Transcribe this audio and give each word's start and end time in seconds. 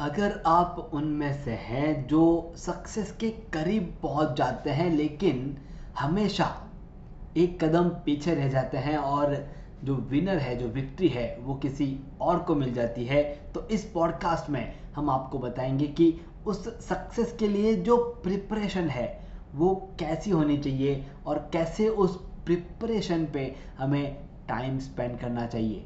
अगर 0.00 0.42
आप 0.46 0.90
उनमें 0.94 1.32
से 1.44 1.50
हैं 1.50 2.06
जो 2.06 2.52
सक्सेस 2.56 3.10
के 3.20 3.30
करीब 3.54 3.98
पहुँच 4.02 4.36
जाते 4.36 4.70
हैं, 4.70 4.90
लेकिन 4.90 5.56
हमेशा 5.98 6.46
एक 7.36 7.64
कदम 7.64 7.88
पीछे 8.04 8.34
रह 8.34 8.48
जाते 8.48 8.78
हैं 8.78 8.96
और 8.96 9.34
जो 9.84 9.94
विनर 10.10 10.38
है, 10.38 10.56
जो 10.56 10.68
विक्ट्री 10.68 11.08
है, 11.08 11.36
वो 11.40 11.54
किसी 11.54 11.98
और 12.20 12.38
को 12.38 12.54
मिल 12.54 12.72
जाती 12.74 13.04
है 13.04 13.22
तो 13.54 13.66
इस 13.68 13.84
पॉडकास्ट 13.84 14.50
में 14.50 14.72
हम 14.94 15.10
आपको 15.10 15.38
बताएँगे 15.38 15.86
कि 15.86 16.14
उस 16.46 16.64
सक्सेस 16.88 17.36
के 17.38 17.48
लिए 17.48 17.74
जो 17.74 17.96
प्रिपरेशन 18.24 18.88
है, 18.88 19.28
वो 19.54 19.74
कैसी 20.00 20.30
होनी 20.30 20.58
चाहिए 20.58 21.04
और 21.26 21.48
कैसे 21.52 21.88
उस 21.88 22.16
प्रिपरेशन 22.46 23.26
पे 23.26 23.54
हमें 23.78 24.16
टाइम 24.48 24.78
स्पेंड 24.78 25.18
करना 25.20 25.46
चाहिए। 25.46 25.84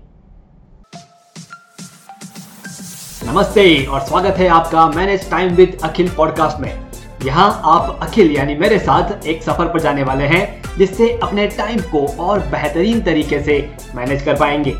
नमस्ते 3.32 3.84
और 3.86 4.00
स्वागत 4.00 4.38
है 4.38 4.46
आपका 4.48 4.86
manage 4.86 5.30
time 5.30 5.54
with 5.54 5.78
Akhil 5.84 6.08
podcast 6.14 6.58
में। 6.60 6.90
यहाँ 7.24 7.62
आप 7.64 8.00
अखिल 8.02 8.30
यानी 8.30 8.54
मेरे 8.54 8.78
साथ 8.78 9.26
एक 9.26 9.42
सफ़र 9.42 9.68
पर 9.68 9.80
जाने 9.80 10.02
वाले 10.02 10.24
हैं, 10.24 10.62
जिससे 10.78 11.08
अपने 11.18 11.46
टाइम 11.46 11.80
को 11.92 12.06
और 12.22 12.40
बेहतरीन 12.40 13.00
तरीके 13.02 13.40
से 13.42 13.56
मैनेज 13.94 14.22
कर 14.22 14.36
पाएँगे। 14.36 14.74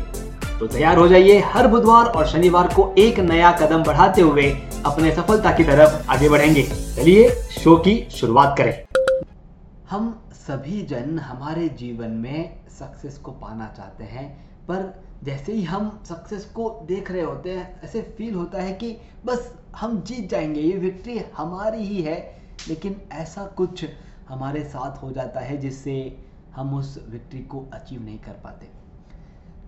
तो 0.59 0.67
तैयार 0.67 0.97
हो 0.97 1.07
जाइए 1.07 1.39
हर 1.45 1.67
बुधवार 1.67 2.05
और 2.05 2.27
शनिवार 2.27 2.67
को 2.67 2.93
एक 2.97 3.19
नया 3.19 3.51
कदम 3.51 3.83
बढ़ाते 3.83 4.21
हुए 4.21 4.49
अपने 4.85 5.15
सफलता 5.15 5.51
की 5.51 5.63
तरफ़ 5.63 6.11
आगे 6.11 6.29
बढ़ेंगे। 6.29 6.63
चलिए 6.95 7.29
शो 7.59 7.75
की 7.77 8.07
शुरुआत 8.11 8.55
करें। 8.57 8.73
हम 9.89 10.15
सभी 10.47 10.81
जन 10.81 11.19
हमारे 11.19 11.67
जीवन 11.79 12.11
में 12.11 12.49
सक्सेस 12.79 13.17
को 13.17 13.31
पाना 13.31 13.73
चाहते 13.77 14.03
हैं 14.03 14.52
पर 14.67 15.03
जैसे 15.23 15.53
ही 15.53 15.63
हम 15.63 16.03
सक्सेस 16.05 16.45
को 16.45 16.79
देख 16.85 17.11
रहे 17.11 17.21
होते 17.21 17.51
हैं, 17.51 17.81
ऐसे 17.81 18.01
फील 18.01 18.35
होता 18.35 18.61
है 18.61 18.73
कि 18.73 18.97
बस 19.25 19.55
हम 19.75 20.01
जीत 20.01 20.29
जाएँगे, 20.29 20.61
ये 20.61 20.77
विक्ट्री 20.77 21.19
हमारी 21.19 21.83
ही 21.83 22.01
है। 22.01 22.37
लेकिन 22.67 23.01
ऐसा 23.11 23.45
कुछ 23.45 23.85
हमारे 24.29 24.63
साथ 24.63 25.03
हो 25.03 25.11
जाता 25.11 25.39
है 25.39 25.57
जिससे 25.57 26.17
हम 26.55 26.73
उस 26.73 27.05
विक्ट्री 27.09 27.39
को 27.39 27.65
अचीव 27.73 28.03
नहीं 28.03 28.19
कर 28.19 28.31
पाते। 28.31 28.67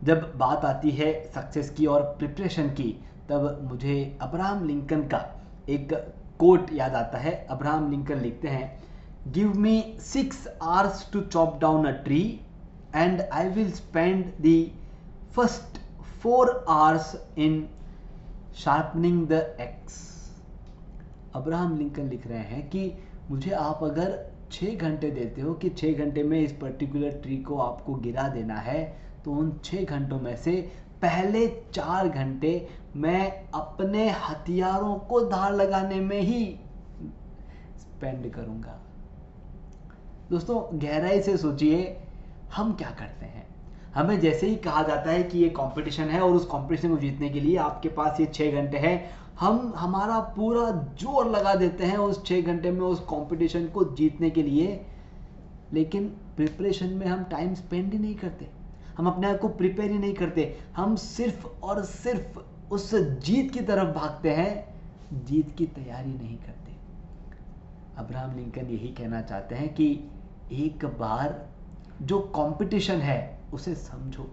जब 0.04 0.38
बात 0.38 0.66
आती 0.66 0.92
है 0.92 1.32
सक्सेस 1.36 1.70
की 1.70 1.86
और 1.86 2.02
प्रिपरेशन 2.02 2.68
की, 2.68 3.06
तब 3.30 3.60
मुझे 3.64 4.18
अब्राहम 4.22 4.68
लिंकन 4.68 5.02
का 5.02 5.42
एक 5.70 5.94
कोट 6.40 6.74
याद 6.74 6.96
आता 6.96 7.18
है। 7.18 7.48
अब्राहम 7.50 7.92
लिंकन 7.92 8.20
लिखते 8.20 8.48
हैं 8.48 8.84
give 9.28 9.54
me 9.54 9.98
six 10.00 10.48
hours 10.62 11.12
to 11.12 11.22
chop 11.22 11.60
down 11.60 11.86
a 11.86 11.92
tree 11.92 12.42
and 12.96 13.22
I 13.22 13.50
will 13.50 13.72
spend 13.72 14.26
the 14.42 14.72
first 15.36 15.78
four 16.22 16.66
hours 16.70 17.16
in 17.38 17.68
sharpening 18.56 19.28
the 19.28 19.32
axe 19.62 19.96
Abraham 21.36 21.78
Lincoln 21.78 22.10
लिख 22.10 22.28
रहे 22.28 22.40
हैं 22.40 22.70
कि 22.70 22.92
मुझे 23.32 23.52
आप 23.52 23.84
अगर 23.84 24.32
छः 24.52 24.76
घंटे 24.78 25.10
देते 25.12 25.42
हो 25.42 25.54
कि 25.54 25.70
छः 25.70 25.98
घंटे 25.98 26.24
में 26.24 26.40
इस 26.40 26.52
पर्टिकुलर 26.52 27.12
ट्री 27.12 27.38
को 27.38 27.58
आपको 27.58 27.96
गिरा 27.96 28.28
देना 28.28 28.56
है 28.56 28.84
तो 29.26 29.32
उन 29.32 29.52
छः 29.64 29.86
घंटों 29.86 30.20
में 30.20 30.36
से 30.36 30.72
पहले 31.02 31.48
चार 31.74 32.10
घंटे 32.10 32.70
मैं 32.96 33.50
अपने 33.52 34.10
हथियारों 34.10 34.96
को 35.00 35.20
धार 35.22 35.54
लगाने 35.54 36.00
में 36.00 36.22
ही 36.22 36.60
स्पेंड 37.80 38.32
करूँगा। 38.34 38.80
दोस्तों, 40.30 40.80
गहराई 40.82 41.22
से 41.22 41.38
सोचिए, 41.38 41.98
हम 42.56 42.74
क्या 42.74 42.90
करते 42.90 43.26
हैं? 43.26 43.55
हमें 43.96 44.20
जैसे 44.20 44.48
ही 44.48 44.56
कहा 44.56 44.84
जाता 44.84 45.12
है 45.12 45.24
कि 45.24 45.40
ये 45.40 45.50
कंपटीशन 45.50 46.04
है 46.04 46.22
और 46.22 46.32
उस 46.32 46.46
कंपटीशन 46.46 46.90
को 46.90 46.98
जीतने 46.98 47.30
के 47.30 47.40
लिए 47.40 47.58
आपके 47.58 47.90
पास 47.90 48.20
ये 48.20 48.26
छः 48.26 48.52
घंटे 48.52 48.78
हैं, 48.78 49.10
हम, 49.40 49.74
हमारा 49.78 50.20
पूरा 50.20 50.72
ज़ोर 50.72 51.30
लगा 51.32 51.56
देते 51.56 51.84
हैं 51.84 51.98
उस 51.98 52.26
छः 52.26 52.42
घंटे 52.42 52.72
में 52.72 52.82
उस 52.82 53.00
कंपटीशन 53.00 53.68
को 53.68 53.84
जीतने 53.84 54.30
के 54.30 54.44
लिए। 54.44 54.86
लेकिन 55.74 56.08
प्रिपरेशन 56.08 56.88
में 56.88 57.08
हम 57.08 57.24
टाइम 57.24 57.54
स्पेंड 57.54 57.94
ही 57.94 58.00
नहीं 58.00 58.16
करते। 58.16 58.48
हम 58.98 59.08
अपने 59.08 59.28
आप 59.28 59.40
को 59.40 59.48
प्रिपेयर 59.48 59.92
ही 59.92 59.98
नहीं 59.98 60.14
करते। 60.14 60.58
हम 60.76 60.96
सिर्फ़ 60.96 61.48
और 61.64 61.84
सिर्फ़ 61.86 62.40
उस 62.74 62.96
जीत 62.96 63.52
की 63.52 63.60
तरफ़ 63.60 63.88
भागते 63.88 64.30
हैं, 64.30 64.76
जीत 65.26 65.56
की 65.58 65.66
तैयारी 65.66 66.14
नहीं 66.14 66.38
करते। 66.38 66.72
अब्राहम 67.98 68.36
लिंकन 68.36 68.62
यही 68.62 68.88
कहना 68.88 69.22
चाहते 69.22 69.56
हैं 69.56 69.74
कि 69.74 70.00
एक 70.52 70.86
बार 70.86 71.50
जो 72.02 72.20
कंपटीशन 72.20 72.96
है 72.96 73.35
उसे 73.56 73.76
समझो। 73.76 74.32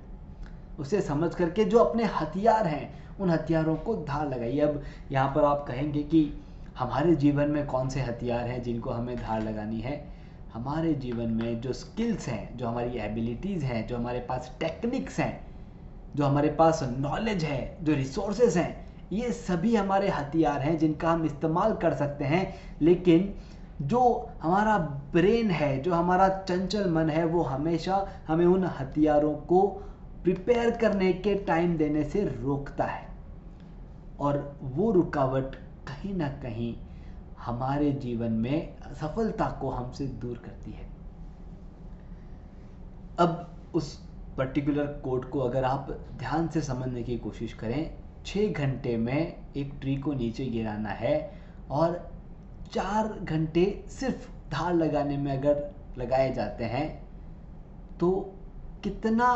उसे 0.78 1.00
समझ 1.00 1.34
करके 1.34 1.64
जो 1.64 1.78
अपने 1.78 2.04
हथियार 2.04 2.66
हैं, 2.66 3.02
उन 3.20 3.30
हथियारों 3.30 3.76
को 3.76 3.94
धार 3.94 4.28
लगाइए। 4.28 4.60
अब 4.60 4.82
यहाँ 5.12 5.34
पर 5.34 5.44
आप 5.44 5.64
कहेंगे 5.68 6.02
कि 6.02 6.32
हमारे 6.78 7.14
जीवन 7.14 7.50
में 7.50 7.66
कौन 7.66 7.88
से 7.88 8.00
हथियार 8.00 8.46
हैं 8.46 8.62
जिनको 8.62 8.90
हमें 8.90 9.16
धार 9.16 9.42
लगानी 9.42 9.80
है? 9.80 10.06
हमारे 10.54 10.94
जीवन 10.94 11.30
में 11.30 11.60
जो 11.60 11.72
स्किल्स 11.72 12.28
हैं, 12.28 12.56
जो 12.56 12.68
हमारी 12.68 12.98
एबिलिटीज़ 12.98 13.64
हैं, 13.64 13.86
जो 13.86 13.96
हमारे 13.96 14.20
पास 14.20 14.56
टेक्निक्स 14.60 15.18
हैं, 15.20 15.46
जो 16.16 16.26
हमारे 16.26 16.48
पास 16.48 16.80
नॉलेज 16.98 17.44
है, 17.44 17.76
जो 17.82 17.94
रिसोर्सेज 17.94 18.58
हैं, 18.58 18.86
ये 19.12 19.32
सभी 19.32 19.76
हमारे 19.76 20.08
हथियार 20.08 20.60
हैं 20.60 20.78
जिनका 20.78 21.12
हम 21.12 21.24
इस्तेमाल 21.24 21.74
कर 21.74 21.94
सकते 21.94 22.24
हैं। 22.24 22.54
लेकिन 22.82 23.34
जो 23.82 24.30
हमारा 24.42 24.78
ब्रेन 25.12 25.50
है, 25.50 25.82
जो 25.82 25.94
हमारा 25.94 26.28
चंचल 26.28 26.90
मन 26.90 27.10
है, 27.10 27.24
वो 27.24 27.42
हमेशा 27.42 28.08
हमें 28.28 28.46
उन 28.46 28.64
हथियारों 28.64 29.34
को 29.34 29.66
प्रिपेयर 30.24 30.70
करने 30.70 31.12
के 31.12 31.34
टाइम 31.34 31.76
देने 31.76 32.04
से 32.04 32.24
रोकता 32.24 32.84
है। 32.84 33.08
और 34.20 34.58
वो 34.62 34.92
रुकावट 34.92 35.54
कहीं 35.88 36.14
ना 36.14 36.28
कहीं 36.28 36.76
हमारे 37.38 37.92
जीवन 37.92 38.32
में 38.32 38.74
सफलता 39.00 39.46
को 39.46 39.70
हमसे 39.70 40.06
दूर 40.06 40.38
करती 40.38 40.72
है। 40.72 40.86
अब 43.18 43.54
उस 43.74 44.08
पर्टिकुलर 44.38 44.86
कोड 44.86 45.30
को 45.30 45.40
अगर 45.40 45.64
आप 45.64 45.90
ध्यान 46.18 46.48
से 46.48 46.60
समझने 46.60 47.02
की 47.02 47.18
कोशिश 47.18 47.52
करें 47.52 47.94
छः 48.26 48.52
घंटे 48.52 48.96
में 48.96 49.36
एक 49.56 49.72
ट्री 49.80 49.96
को 49.96 50.12
नीचे 50.12 50.46
गिराना 50.46 50.88
है 50.88 51.32
और 51.70 52.11
चार 52.72 53.08
घंटे 53.20 53.64
सिर्फ़ 53.90 54.28
धार 54.50 54.74
लगाने 54.74 55.16
में 55.16 55.32
अगर 55.32 55.70
लगाए 55.98 56.32
जाते 56.32 56.64
हैं 56.64 56.88
तो 58.00 58.10
कितना 58.84 59.34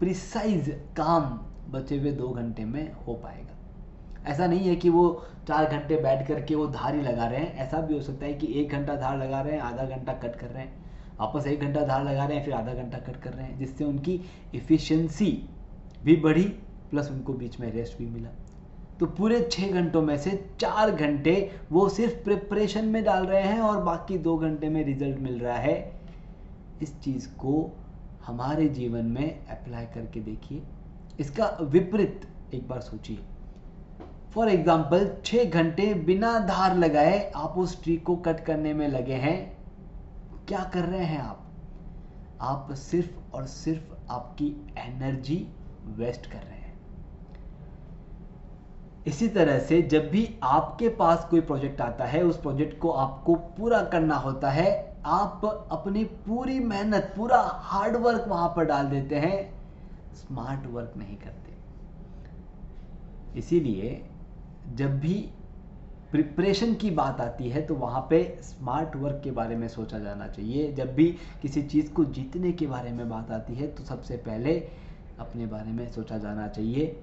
प्रिसाइज 0.00 0.68
काम 0.96 1.24
बचे 1.70 1.98
हुए 1.98 2.12
दो 2.12 2.28
घंटे 2.28 2.64
में 2.64 2.92
हो 3.06 3.14
पाएगा? 3.14 3.54
ऐसा 4.26 4.46
नहीं 4.46 4.68
है 4.68 4.76
कि 4.76 4.88
वो 4.88 5.24
चार 5.48 5.64
घंटे 5.66 5.96
बैठ 5.96 6.26
करके 6.28 6.54
वो 6.54 6.66
धार 6.66 6.94
ही 6.94 7.02
लगा 7.02 7.26
रहे 7.26 7.40
हैं। 7.40 7.54
ऐसा 7.56 7.80
भी 7.80 7.94
हो 7.94 8.00
सकता 8.00 8.26
है 8.26 8.34
कि 8.34 8.46
एक 8.60 8.70
घंटा 8.70 8.96
धार 8.96 9.18
लगा 9.18 9.40
रहे 9.40 9.52
हैं, 9.52 9.60
आधा 9.60 9.84
घंटा 9.86 10.12
कट 10.12 10.36
कर 10.36 10.46
रहे 10.46 10.62
हैं। 10.62 10.86
वापस 11.20 11.46
एक 11.46 11.60
घंटा 11.60 11.80
धार 11.80 12.04
लगा 12.04 12.24
रहे 12.24 12.36
हैं, 12.36 12.44
फिर 12.44 12.54
आधा 12.54 12.74
घंटा 12.74 12.98
कट 12.98 13.20
कर 13.22 13.32
रहे 13.32 13.46
हैं, 13.46 13.58
जिससे 13.58 13.84
उनकी 13.84 14.20
इफ़िशियंसी 14.54 15.30
भी 16.04 16.16
बढ़ी 16.16 16.44
प्लस 16.90 17.10
उनको 17.10 17.32
बीच 17.32 17.60
में 17.60 17.70
रेस्ट 17.72 17.98
भी 17.98 18.06
मिला। 18.06 18.30
तो 19.00 19.06
पूरे 19.06 19.40
छः 19.52 19.72
घंटों 19.72 20.02
में 20.02 20.16
से 20.18 20.30
चार 20.60 20.90
घंटे 20.90 21.34
वो 21.72 21.88
सिर्फ़ 21.88 22.14
प्रिपरेशन 22.24 22.84
में 22.84 23.02
डाल 23.04 23.26
रहे 23.26 23.42
हैं 23.42 23.60
और 23.60 23.82
बाकी 23.82 24.18
दो 24.18 24.36
घंटे 24.36 24.68
में 24.68 24.84
रिज़ल्ट 24.84 25.18
मिल 25.18 25.38
रहा 25.38 25.56
है। 25.56 25.76
इस 26.82 26.98
चीज़ 27.00 27.28
को 27.34 27.70
हमारे 28.26 28.68
जीवन 28.68 29.04
में 29.06 29.46
अप्लाई 29.46 29.86
करके 29.86 30.20
देखिए। 30.20 30.62
इसका 31.20 31.46
विपरीत 31.62 32.28
एक 32.54 32.68
बार 32.68 32.80
सोचिए। 32.80 33.18
फॉर 34.32 34.48
एग्ज़ाम्पल 34.48 35.10
छः 35.24 35.50
घंटे 35.50 35.92
बिना 35.94 36.38
धार 36.38 36.76
लगाए 36.76 37.30
आप 37.36 37.54
उस 37.58 37.82
ट्री 37.82 37.96
को 37.96 38.16
कट 38.16 38.44
करने 38.44 38.74
में 38.74 38.86
लगे 38.88 39.14
हैं। 39.14 39.38
क्या 40.48 40.62
कर 40.74 40.84
रहे 40.84 41.04
हैं 41.04 41.20
आप? 41.20 41.44
आप 42.40 42.72
सिर्फ़ 42.72 43.36
और 43.36 43.46
सिर्फ़ 43.46 44.12
आपकी 44.12 44.46
एनर्जी 44.78 45.46
वेस्ट 45.98 46.26
कर 46.26 46.38
रहे 46.38 46.52
हैं। 46.52 46.57
इसी 49.08 49.28
तरह 49.28 49.58
से 49.58 49.80
जब 49.82 50.08
भी 50.10 50.28
आपके 50.42 50.88
पास 50.88 51.26
कोई 51.30 51.40
प्रोजेक्ट 51.40 51.80
आता 51.80 52.04
है, 52.04 52.22
उस 52.22 52.40
प्रोजेक्ट 52.40 52.78
को 52.78 52.90
आपको 52.90 53.34
पूरा 53.34 53.82
करना 53.82 54.16
होता 54.16 54.50
है, 54.50 54.96
आप 55.04 55.44
अपनी 55.72 56.04
पूरी 56.26 56.58
मेहनत, 56.60 57.12
पूरा 57.16 57.38
हार्ड 57.64 57.96
वर्क 57.96 58.24
वहाँ 58.28 58.52
पर 58.56 58.64
डाल 58.64 58.86
देते 58.86 59.16
हैं। 59.16 59.38
स्मार्ट 60.14 60.66
वर्क 60.66 60.92
नहीं 60.96 61.16
करते। 61.16 61.56
इसीलिए 63.38 64.04
जब 64.74 64.98
भी 65.00 65.14
प्रिपरेशन 66.10 66.74
की 66.74 66.90
बात 66.90 67.20
आती 67.20 67.48
है 67.50 67.62
तो 67.62 67.74
वहाँ 67.74 68.06
पे 68.10 68.22
स्मार्ट 68.42 68.96
वर्क 68.96 69.20
के 69.24 69.30
बारे 69.30 69.56
में 69.56 69.68
सोचा 69.68 69.98
जाना 69.98 70.28
चाहिए। 70.28 70.72
जब 70.72 70.94
भी 70.94 71.06
किसी 71.42 71.62
चीज़ 71.62 71.92
को 71.92 72.04
जीतने 72.04 72.52
के 72.52 72.66
बारे 72.66 72.92
में 72.92 73.08
बात 73.10 73.30
आती 73.30 73.54
है 73.54 73.66
तो 73.68 73.84
सबसे 73.84 74.16
पहले 74.16 74.58
अपने 75.18 75.46
बारे 75.46 75.72
में 75.72 75.90
सोचा 75.92 76.18
जाना 76.18 76.48
चाहिए। 76.48 77.02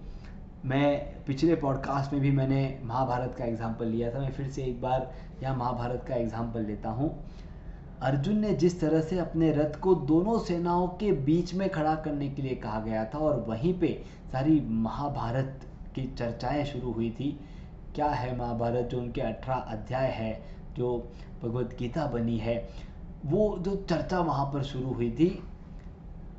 मैं 0.65 1.23
पिछले 1.25 1.55
पॉडकास्ट 1.55 2.13
में 2.13 2.21
भी 2.21 2.29
मैंने 2.31 2.79
महाभारत 2.83 3.35
का 3.37 3.45
एग्ज़ाम्पल 3.45 3.87
लिया 3.87 4.09
था। 4.13 4.19
मैं 4.19 4.31
फिर 4.31 4.47
से 4.49 4.63
एक 4.63 4.81
बार 4.81 5.11
यहाँ 5.43 5.55
महाभारत 5.57 6.05
का 6.07 6.15
एग्ज़ाम्पल 6.15 6.61
लेता 6.61 6.89
हूँ। 6.89 7.09
अर्जुन 8.01 8.39
ने 8.39 8.53
जिस 8.53 8.79
तरह 8.81 9.01
से 9.01 9.19
अपने 9.19 9.51
रथ 9.51 9.79
को 9.79 9.93
दोनों 9.95 10.39
सेनाओं 10.39 10.87
के 10.87 11.11
बीच 11.11 11.53
में 11.53 11.69
खड़ा 11.69 11.95
करने 11.95 12.29
के 12.29 12.41
लिए 12.41 12.55
कहा 12.55 12.79
गया 12.79 13.05
था 13.05 13.17
और 13.17 13.45
वहीं 13.49 13.79
पे 13.79 14.03
सारी 14.31 14.59
महाभारत 14.69 15.67
की 15.95 16.07
चर्चाएँ 16.17 16.65
शुरू 16.65 16.91
हुई 16.91 17.11
थी, 17.11 17.39
क्या 17.95 18.07
है 18.07 18.37
महाभारत 18.37 18.85
जो 18.85 18.97
उनके 18.97 19.21
अठारह 19.21 19.59
अध्याय 19.59 20.07
है, 20.07 20.41
जो 20.77 20.97
भगवत 21.43 21.75
गीता 21.79 22.07
बनी 22.07 22.37
है, 22.37 22.57
वो 23.25 23.57
जो 23.59 23.75
चर्चा 23.89 24.19
वहाँ 24.19 24.45
पर 24.45 24.63
शुरू 24.63 24.93
हुई 24.93 25.11
थी, 25.11 25.29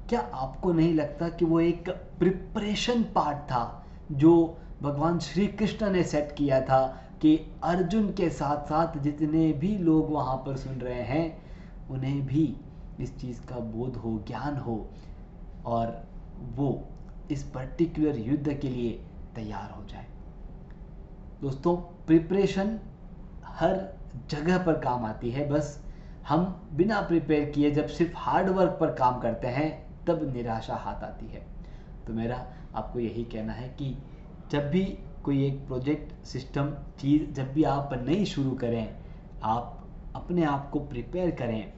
क्या 0.08 0.20
आपको 0.20 0.72
नहीं 0.72 0.94
लगता 0.94 1.28
कि 1.28 1.44
वो 1.44 1.60
एक 1.60 1.88
प्रिपरेशन 2.18 3.02
पार्ट 3.02 3.38
था? 3.38 3.82
जो 4.12 4.58
भगवान 4.82 5.18
श्री 5.18 5.46
कृष्ण 5.46 5.90
ने 5.90 6.02
सेट 6.02 6.32
किया 6.32 6.60
था 6.60 7.02
कि 7.22 7.36
अर्जुन 7.62 8.12
के 8.12 8.30
साथ 8.30 8.64
साथ 8.64 8.98
जितने 8.98 9.52
भी 9.52 9.78
लोग 9.78 10.12
वहाँ 10.12 10.36
पर 10.36 10.56
सुन 10.56 10.74
रहे 10.74 11.02
हैं, 11.02 11.42
उन्हें 11.90 12.26
भी 12.26 12.56
इस 13.00 13.20
चीज़ 13.20 13.46
का 13.46 13.56
बोध 13.56 13.96
हो, 13.96 14.24
ज्ञान 14.26 14.56
हो 14.56 14.90
और 15.66 16.04
वो 16.54 16.88
इस 17.30 17.42
पर्टिकुलर 17.42 18.18
युद्ध 18.18 18.52
के 18.52 18.68
लिए 18.68 19.04
तैयार 19.34 19.70
हो 19.70 19.84
जाए। 19.84 20.06
दोस्तों 21.40 21.76
प्रिपरेशन 21.76 22.80
हर 23.44 23.98
जगह 24.30 24.58
पर 24.58 24.72
काम 24.72 25.04
आती 25.04 25.30
है। 25.30 25.48
बस 25.48 25.84
हम 26.28 26.68
बिना 26.72 27.00
प्रिपेयर 27.00 27.50
किए 27.50 27.70
जब 27.70 27.86
सिर्फ़ 27.86 28.12
हार्ड 28.16 28.48
वर्क 28.48 28.78
पर 28.80 28.90
काम 28.90 29.20
करते 29.20 29.46
हैं, 29.46 29.86
तब 30.04 30.32
निराशा 30.32 30.74
हाथ 30.74 31.04
आती 31.04 31.26
है। 31.26 31.55
तो 32.06 32.12
मेरा 32.12 32.44
आपको 32.74 33.00
यही 33.00 33.24
कहना 33.24 33.52
है 33.52 33.68
कि 33.68 33.96
जब 34.50 34.70
भी 34.70 34.84
कोई 35.24 35.46
एक 35.46 35.66
प्रोजेक्ट, 35.66 36.12
सिस्टम, 36.26 36.70
चीज़ 37.00 37.30
जब 37.32 37.52
भी 37.52 37.64
आप 37.64 37.90
नई 38.06 38.24
शुरू 38.24 38.50
करें, 38.50 38.96
आप 39.42 39.72
अपने 40.16 40.44
आप 40.44 40.68
को 40.70 40.80
प्रिपेयर 40.80 41.30
करें, 41.30 41.72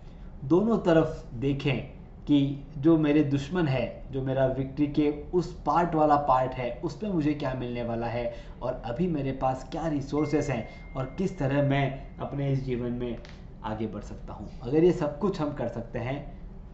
दोनों 0.44 0.78
तरफ़ 0.78 1.34
देखें 1.36 1.78
कि 2.26 2.64
जो 2.78 2.96
मेरे 2.98 3.22
दुश्मन 3.24 3.68
है, 3.68 4.04
जो 4.12 4.22
मेरा 4.22 4.46
विक्ट्री 4.48 4.86
के 4.86 5.10
उस 5.34 5.52
पार्ट 5.66 5.94
वाला 5.94 6.16
पार्ट 6.28 6.52
है, 6.52 6.70
उस 6.84 6.96
पर 6.98 7.12
मुझे 7.12 7.34
क्या 7.34 7.54
मिलने 7.54 7.82
वाला 7.82 8.06
है 8.06 8.34
और 8.62 8.82
अभी 8.84 9.06
मेरे 9.06 9.32
पास 9.32 9.68
क्या 9.72 9.86
रिसोर्सेस 9.88 10.50
हैं 10.50 10.94
और 10.94 11.14
किस 11.18 11.38
तरह 11.38 11.62
मैं 11.62 12.16
अपने 12.18 12.52
इस 12.52 12.64
जीवन 12.64 12.92
में 12.92 13.16
आगे 13.64 13.86
बढ़ 13.86 14.02
सकता 14.02 14.32
हूँ। 14.32 14.48
अगर 14.62 14.84
ये 14.84 14.92
सब 14.92 15.18
कुछ 15.18 15.40
हम 15.40 15.52
कर 15.52 15.68
सकते 15.68 15.98
हैं 15.98 16.20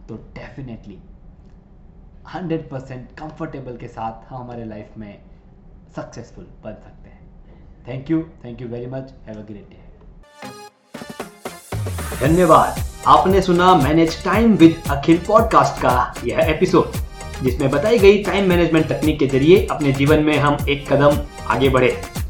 तो 0.07 0.15
डेफिनेटली 0.35 0.99
हंड्रेड 2.33 2.69
परसेंट 2.69 3.07
कंफर्टेबल 3.19 3.77
के 3.77 3.87
साथ 3.87 4.31
हम 4.31 4.37
हमारे 4.37 4.65
लाइफ 4.65 4.97
में 4.97 5.17
सक्सेसफुल 5.95 6.47
बन 6.63 6.73
सकते 6.73 7.09
हैं। 7.09 7.19
Thank 7.87 8.09
you 8.11 8.21
thank 8.45 8.61
you 8.61 8.67
very 8.67 8.85
much 8.85 9.13
have 9.27 9.39
a 9.39 9.45
great 9.45 9.69
day 9.69 9.83
धन्यवाद। 12.19 12.79
आपने 13.07 13.41
सुना 13.41 13.75
manage 13.75 14.23
time 14.23 14.55
with 14.55 14.81
Akhil 14.91 15.17
podcast 15.27 15.81
का 15.81 16.13
यह 16.25 16.39
एपिसोड 16.49 16.91
जिसमें 17.43 17.69
बताई 17.71 17.99
गई 17.99 18.23
टाइम 18.23 18.49
मैनेजमेंट 18.49 18.87
तकनीक 18.89 19.19
के 19.19 19.27
ज़रिए 19.27 19.65
अपने 19.71 19.91
जीवन 19.93 20.23
में 20.23 20.37
हम 20.37 20.57
एक 20.69 20.87
कदम 20.93 21.19
आगे 21.47 21.69
बढ़े। 21.69 21.89